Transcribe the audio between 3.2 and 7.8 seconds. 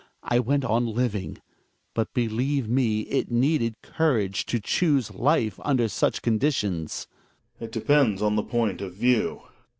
needed courage to choose /i/e under such conditions. Gregers. It